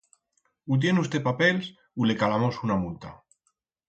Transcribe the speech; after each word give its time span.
U 0.73 0.77
tien 0.85 1.01
usté 1.01 1.19
papels 1.27 1.67
u 2.03 2.07
li 2.13 2.15
calamos 2.21 2.57
una 2.69 2.79
multa. 2.85 3.13